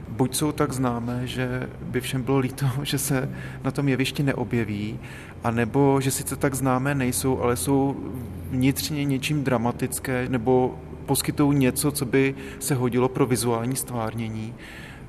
[0.10, 3.30] buď jsou tak známé, že by všem bylo líto, že se
[3.64, 5.00] na tom jevišti neobjeví,
[5.44, 7.96] anebo že sice tak známé nejsou, ale jsou
[8.50, 14.54] vnitřně něčím dramatické, nebo poskytují něco, co by se hodilo pro vizuální stvárnění,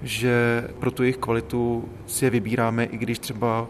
[0.02, 3.66] že pro tu jejich kvalitu si je vybíráme, i když třeba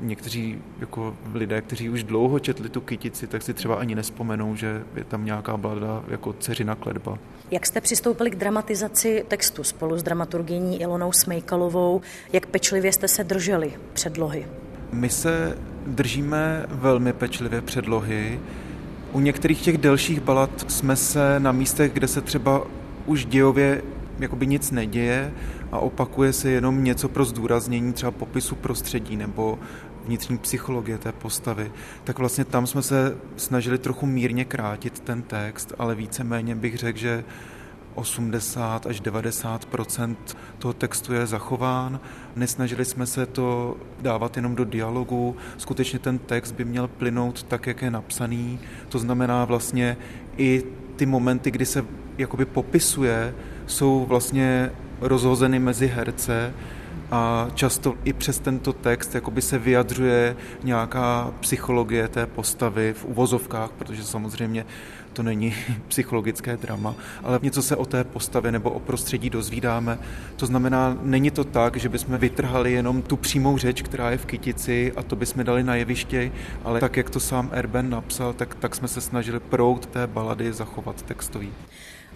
[0.00, 4.82] někteří jako lidé, kteří už dlouho četli tu kytici, tak si třeba ani nespomenou, že
[4.96, 7.18] je tam nějaká blada jako dceřina kledba.
[7.50, 12.00] Jak jste přistoupili k dramatizaci textu spolu s dramaturgyní Ilonou Smejkalovou?
[12.32, 14.46] Jak pečlivě jste se drželi předlohy?
[14.92, 18.40] My se držíme velmi pečlivě předlohy.
[19.12, 22.66] U některých těch delších balad jsme se na místech, kde se třeba
[23.06, 23.82] už dějově
[24.20, 25.32] jakoby nic neděje
[25.72, 29.58] a opakuje se jenom něco pro zdůraznění třeba popisu prostředí nebo
[30.04, 31.72] vnitřní psychologie té postavy,
[32.04, 36.98] tak vlastně tam jsme se snažili trochu mírně krátit ten text, ale víceméně bych řekl,
[36.98, 37.24] že
[37.94, 40.16] 80 až 90%
[40.58, 42.00] toho textu je zachován.
[42.36, 45.36] Nesnažili jsme se to dávat jenom do dialogu.
[45.56, 48.60] Skutečně ten text by měl plynout tak, jak je napsaný.
[48.88, 49.96] To znamená vlastně
[50.36, 50.62] i
[50.96, 51.84] ty momenty, kdy se
[52.18, 53.34] jakoby popisuje,
[53.66, 56.54] jsou vlastně rozhozeny mezi herce
[57.10, 63.70] a často i přes tento text jakoby se vyjadřuje nějaká psychologie té postavy v uvozovkách,
[63.70, 64.66] protože samozřejmě
[65.12, 65.54] to není
[65.88, 69.98] psychologické drama, ale něco se o té postavě nebo o prostředí dozvídáme.
[70.36, 74.26] To znamená, není to tak, že bychom vytrhali jenom tu přímou řeč, která je v
[74.26, 76.32] kytici a to bychom dali na jeviště,
[76.64, 80.52] ale tak, jak to sám Erben napsal, tak, tak jsme se snažili prout té balady
[80.52, 81.52] zachovat textový.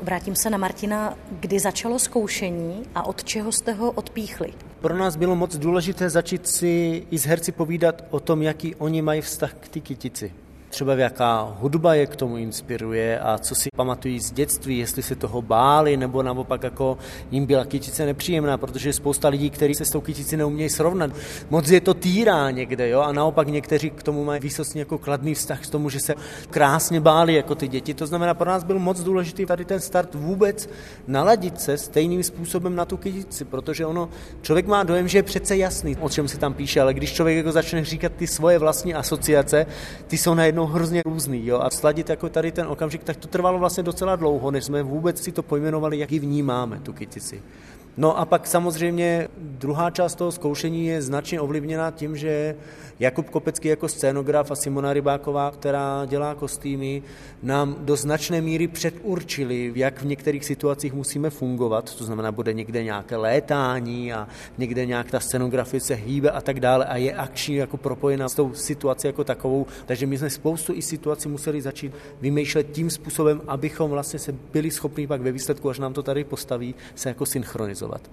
[0.00, 4.52] Obrátím se na Martina, kdy začalo zkoušení a od čeho jste ho odpíchli?
[4.80, 9.02] Pro nás bylo moc důležité začít si i s herci povídat o tom, jaký oni
[9.02, 10.32] mají vztah k ty kytici
[10.74, 15.14] třeba jaká hudba je k tomu inspiruje a co si pamatují z dětství, jestli se
[15.14, 16.98] toho báli, nebo naopak jako
[17.30, 21.10] jim byla kytice nepříjemná, protože je spousta lidí, kteří se s tou kytici neumějí srovnat.
[21.50, 25.34] Moc je to týrá někde, jo, a naopak někteří k tomu mají výsostně jako kladný
[25.34, 26.14] vztah k tomu, že se
[26.50, 27.94] krásně báli jako ty děti.
[27.94, 30.68] To znamená, pro nás byl moc důležitý tady ten start vůbec
[31.06, 34.08] naladit se stejným způsobem na tu kytici, protože ono,
[34.42, 37.36] člověk má dojem, že je přece jasný, o čem se tam píše, ale když člověk
[37.36, 39.66] jako začne říkat ty svoje vlastní asociace,
[40.06, 41.46] ty jsou najednou najednou hrozně různý.
[41.46, 41.60] Jo?
[41.60, 45.22] A sladit jako tady ten okamžik, tak to trvalo vlastně docela dlouho, než jsme vůbec
[45.22, 47.42] si to pojmenovali, jak ji vnímáme, tu kytici.
[47.96, 52.56] No a pak samozřejmě druhá část toho zkoušení je značně ovlivněna tím, že
[53.00, 57.02] Jakub Kopecký jako scénograf a Simona Rybáková, která dělá kostýmy,
[57.42, 62.84] nám do značné míry předurčili, jak v některých situacích musíme fungovat, to znamená, bude někde
[62.84, 64.28] nějaké létání a
[64.58, 68.34] někde nějak ta scenografie se hýbe a tak dále a je akční jako propojena s
[68.34, 69.66] tou situací jako takovou.
[69.86, 74.70] Takže my jsme spoustu i situací museli začít vymýšlet tím způsobem, abychom vlastně se byli
[74.70, 78.10] schopni pak ve výsledku, až nám to tady postaví, se jako synchronizovat.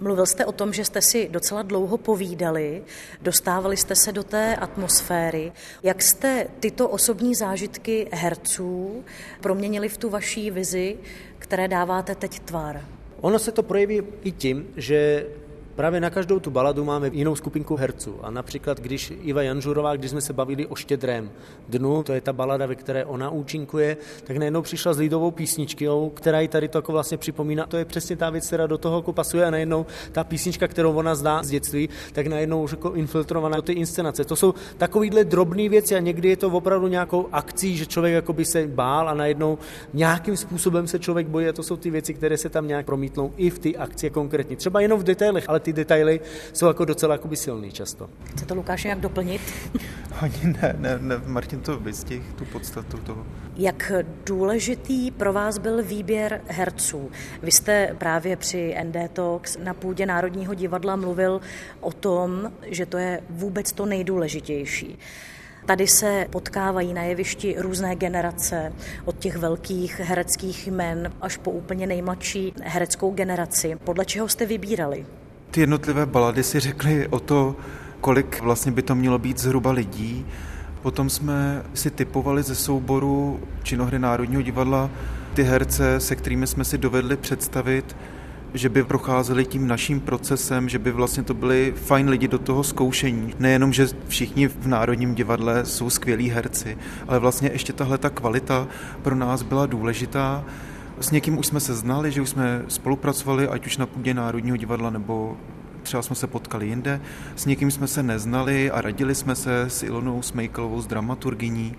[0.00, 2.82] Mluvil jste o tom, že jste si docela dlouho povídali,
[3.22, 5.52] dostávali jste se do té atmosféry.
[5.82, 9.04] Jak jste tyto osobní zážitky herců
[9.40, 10.96] proměnili v tu vaší vizi,
[11.38, 12.84] které dáváte teď tvar?
[13.20, 15.26] Ono se to projeví i tím, že
[15.78, 18.14] Právě na každou tu baladu máme jinou skupinku herců.
[18.22, 21.30] A například, když Iva Janžurová, když jsme se bavili o štědrém
[21.68, 26.10] dnu, to je ta balada, ve které ona účinkuje, tak najednou přišla s lidovou písničkou,
[26.10, 27.66] která ji tady to jako vlastně připomíná.
[27.66, 30.92] To je přesně ta věc, která do toho jako pasuje a najednou ta písnička, kterou
[30.92, 34.24] ona zná z dětství, tak najednou už jako infiltrovaná do ty inscenace.
[34.24, 38.32] To jsou takovýhle drobné věci a někdy je to opravdu nějakou akcí, že člověk jako
[38.32, 39.58] by se bál a najednou
[39.94, 43.32] nějakým způsobem se člověk bojí a to jsou ty věci, které se tam nějak promítnou
[43.36, 44.56] i v ty akci konkrétně.
[44.56, 46.20] Třeba jenom v detailech, ale ty detaily
[46.52, 48.10] jsou jako docela jakoby silný často.
[48.24, 49.40] Chce to Lukáš nějak doplnit?
[50.20, 53.26] Ani ne, ne, ne, Martin to vystih, tu podstatu toho.
[53.56, 53.92] Jak
[54.26, 57.10] důležitý pro vás byl výběr herců?
[57.42, 61.40] Vy jste právě při ND Talks na půdě Národního divadla mluvil
[61.80, 64.98] o tom, že to je vůbec to nejdůležitější.
[65.66, 68.72] Tady se potkávají na jevišti různé generace,
[69.04, 73.76] od těch velkých hereckých jmen až po úplně nejmladší hereckou generaci.
[73.84, 75.06] Podle čeho jste vybírali?
[75.50, 77.56] Ty jednotlivé balady si řekly o to,
[78.00, 80.26] kolik vlastně by to mělo být zhruba lidí.
[80.82, 84.90] Potom jsme si typovali ze souboru činohry Národního divadla
[85.34, 87.96] ty herce, se kterými jsme si dovedli představit,
[88.54, 92.64] že by procházeli tím naším procesem, že by vlastně to byli fajn lidi do toho
[92.64, 93.34] zkoušení.
[93.38, 98.68] Nejenom, že všichni v Národním divadle jsou skvělí herci, ale vlastně ještě tahle ta kvalita
[99.02, 100.44] pro nás byla důležitá.
[101.00, 104.56] S někým už jsme se znali, že už jsme spolupracovali, ať už na půdě Národního
[104.56, 105.36] divadla nebo
[105.82, 107.00] třeba jsme se potkali jinde.
[107.36, 111.76] S někým jsme se neznali a radili jsme se s Ilonou Smejkelovou, s dramaturgyní.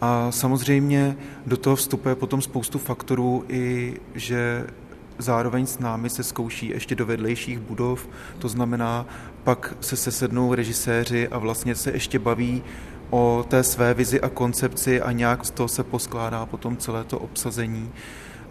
[0.00, 4.66] A samozřejmě do toho vstupuje potom spoustu faktorů i, že
[5.18, 9.06] zároveň s námi se zkouší ještě do vedlejších budov, to znamená,
[9.44, 12.62] pak se sesednou režiséři a vlastně se ještě baví
[13.10, 17.18] o té své vizi a koncepci a nějak z toho se poskládá potom celé to
[17.18, 17.90] obsazení.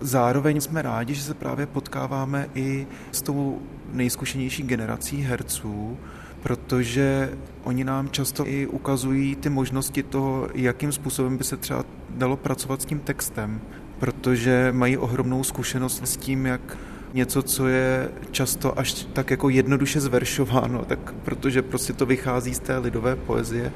[0.01, 3.61] Zároveň jsme rádi, že se právě potkáváme i s tou
[3.93, 5.97] nejzkušenější generací herců,
[6.43, 12.37] protože oni nám často i ukazují ty možnosti toho, jakým způsobem by se třeba dalo
[12.37, 13.61] pracovat s tím textem,
[13.99, 16.77] protože mají ohromnou zkušenost s tím, jak
[17.13, 22.59] něco, co je často až tak jako jednoduše zveršováno, tak protože prostě to vychází z
[22.59, 23.71] té lidové poezie,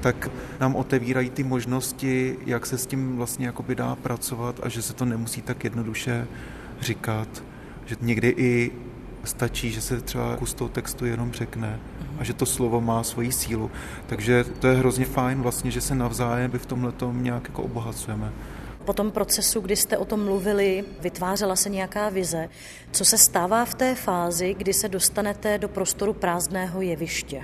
[0.00, 0.30] tak
[0.60, 4.92] nám otevírají ty možnosti, jak se s tím vlastně jakoby dá pracovat a že se
[4.92, 6.26] to nemusí tak jednoduše
[6.80, 7.42] říkat,
[7.86, 8.72] že někdy i
[9.24, 11.80] stačí, že se třeba kus toho textu jenom řekne
[12.18, 13.70] a že to slovo má svoji sílu.
[14.06, 18.32] Takže to je hrozně fajn vlastně, že se navzájem v tomhle nějak jako obohacujeme.
[18.84, 22.48] Po tom procesu, kdy jste o tom mluvili, vytvářela se nějaká vize.
[22.92, 27.42] Co se stává v té fázi, kdy se dostanete do prostoru prázdného jeviště?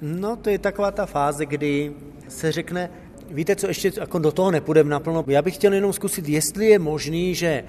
[0.00, 1.92] No, to je taková ta fáze, kdy
[2.28, 2.90] se řekne,
[3.30, 5.24] víte co, ještě jako do toho nepůjdeme naplno.
[5.26, 7.64] Já bych chtěl jenom zkusit, jestli je možný, že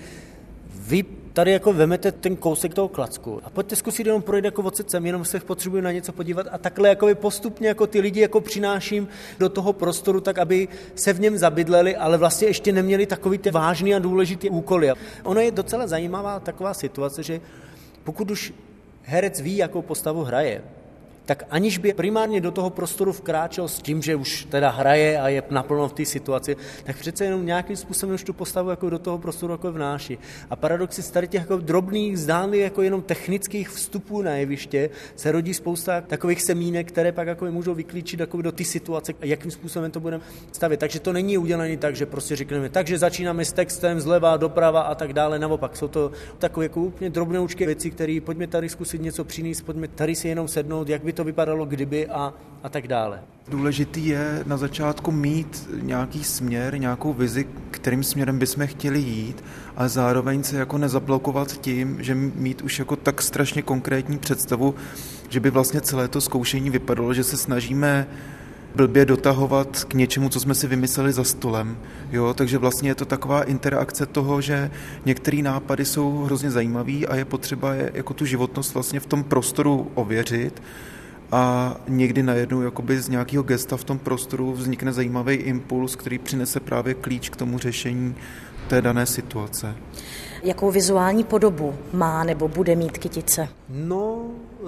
[0.76, 1.06] vy
[1.36, 5.26] tady jako vemete ten kousek toho klacku a pojďte zkusit jenom projít jako odsecem, jenom
[5.26, 9.08] se potřebuji na něco podívat a takhle jako postupně jako ty lidi jako přináším
[9.40, 13.52] do toho prostoru tak, aby se v něm zabydleli, ale vlastně ještě neměli takový ty
[13.52, 14.92] vážný a důležitý úkoly.
[15.24, 17.42] Ono je docela zajímavá taková situace, že
[18.04, 18.54] pokud už
[19.04, 20.62] herec ví, jakou postavu hraje,
[21.26, 25.30] tak aniž by primárně do toho prostoru vkráčel s tím, že už teda hraje a
[25.30, 29.00] je naplno v té situaci, tak přece jenom nějakým způsobem už tu postavu jako do
[29.00, 30.18] toho prostoru jako vnáší.
[30.50, 35.32] A paradoxy z tady těch jako drobných, zdánlivých jako jenom technických vstupů na jeviště se
[35.32, 39.92] rodí spousta takových semínek, které pak jako můžou vyklíčit jako do té situace, jakým způsobem
[39.92, 40.80] to budeme stavět.
[40.80, 44.96] Takže to není udělané tak, že prostě řekneme, takže začínáme s textem zleva, doprava a
[44.96, 45.40] tak dále.
[45.40, 49.88] Naopak jsou to takové jako úplně drobné věci, které pojďme tady zkusit něco přinést, pojďme
[49.88, 53.22] tady si jenom sednout, jak by to vypadalo kdyby a, a tak dále.
[53.48, 59.44] Důležitý je na začátku mít nějaký směr, nějakou vizi, kterým směrem bychom chtěli jít,
[59.76, 64.76] ale zároveň se jako nezablokovat tím, že mít už jako tak strašně konkrétní představu,
[65.30, 68.08] že by vlastně celé to zkoušení vypadalo, že se snažíme
[68.76, 71.78] blbě dotahovat k něčemu, co jsme si vymysleli za stolem.
[72.12, 72.34] Jo?
[72.34, 74.72] Takže vlastně je to taková interakce toho, že
[75.06, 79.24] některé nápady jsou hrozně zajímavé a je potřeba je jako tu životnost vlastně v tom
[79.24, 80.62] prostoru ověřit
[81.32, 86.60] a někdy najednou jakoby z nějakého gesta v tom prostoru vznikne zajímavý impuls, který přinese
[86.60, 88.16] právě klíč k tomu řešení
[88.68, 89.76] té dané situace.
[90.46, 93.48] Jakou vizuální podobu má nebo bude mít kytice?
[93.70, 94.22] No,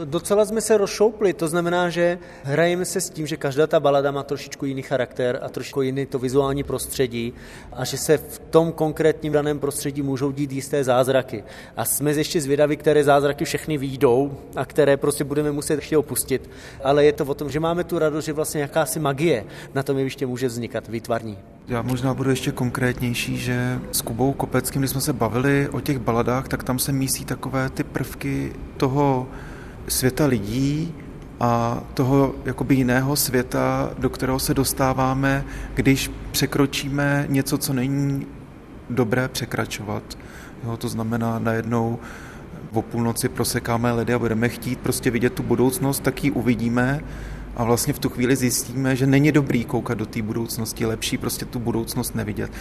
[0.06, 4.12] docela jsme se rozšoupli, to znamená, že hrajeme se s tím, že každá ta balada
[4.12, 7.34] má trošičku jiný charakter a trošičku jiný to vizuální prostředí
[7.74, 11.44] a že se v tom konkrétním daném prostředí můžou dít jisté zázraky.
[11.76, 16.50] A jsme ještě zvědaví, které zázraky všechny výjdou a které prostě budeme muset ještě opustit.
[16.84, 19.98] Ale je to o tom, že máme tu radost, že vlastně jakási magie na tom
[19.98, 21.38] jeviště může vznikat, výtvarní.
[21.68, 26.00] Já možná budu ještě konkrétnější, že s Kubou Kopeckým, když jsme se bavili o těch
[26.00, 29.28] baladách, tak tam se mísí takové ty prvky toho
[29.88, 30.94] světa lidí
[31.40, 38.26] a toho jakoby jiného světa, do kterého se dostáváme, když překročíme něco, co není
[38.90, 40.18] dobré překračovat.
[40.64, 42.00] Jo, to znamená najednou
[42.74, 47.02] o půlnoci prosekáme ledy a budeme chtít prostě vidět tu budoucnost, tak ji uvidíme
[47.58, 51.46] a vlastně v tu chvíli zjistíme, že není dobrý koukat do té budoucnosti, lepší prostě
[51.46, 52.52] tu budoucnost nevidět.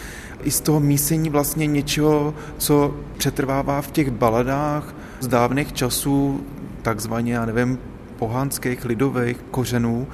[0.42, 6.40] I z toho mísení vlastně něčeho, co přetrvává v těch baladách z dávných časů,
[6.82, 7.78] takzvaně, já nevím,
[8.18, 10.06] pohánských lidových kořenů,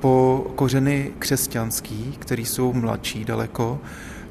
[0.00, 3.80] po kořeny křesťanský, který jsou mladší daleko,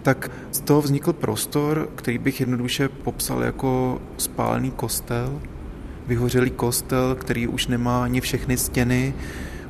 [0.02, 5.42] tak z toho vznikl prostor, který bych jednoduše popsal jako spálný kostel,
[6.08, 9.14] vyhořelý kostel, který už nemá ani všechny stěny,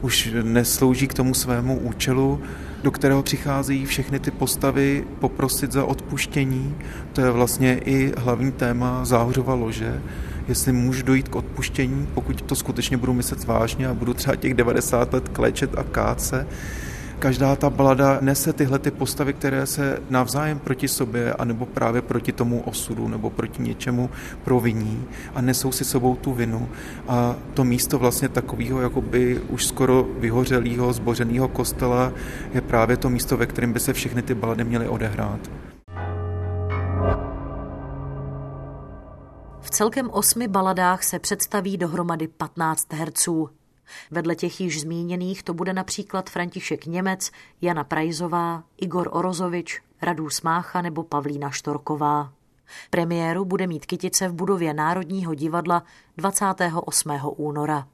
[0.06, 2.42] už neslouží k tomu svému účelu,
[2.84, 6.76] do kterého přicházejí všechny ty postavy poprosit za odpuštění.
[7.14, 10.02] To je vlastně i hlavní téma záhořova lože,
[10.48, 14.54] jestli můžu dojít k odpuštění, pokud to skutečně budu myslet vážně a budu třeba těch
[14.54, 16.48] 90 let klečet a káce,
[17.20, 22.32] každá ta balada nese tyhle ty postavy, které se navzájem proti sobě, anebo právě proti
[22.32, 24.10] tomu osudu, nebo proti něčemu
[24.44, 25.04] proviní
[25.36, 26.70] a nesou si sebou tu vinu.
[27.08, 32.14] A to místo vlastně takového jakoby už skoro vyhořelého, zbořeného kostela
[32.54, 35.40] je právě to místo, ve kterém by se všechny ty balady měly odehrát.
[39.62, 43.50] V celkem osmi baladách se představí dohromady 15 herců.
[44.12, 47.32] Vedle těch již zmíněných to bude například František Němec,
[47.62, 52.34] Jana Prajzová, Igor Orozovič, Radů Smácha nebo Pavlína Štorková.
[52.90, 55.84] Premiéru bude mít Kytice v budově Národního divadla
[56.18, 57.12] 28.
[57.36, 57.88] února.